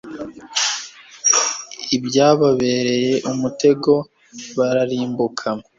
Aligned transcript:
ibyababereye 1.95 3.13
umutego 3.31 3.93
bararimbuka 4.57 5.47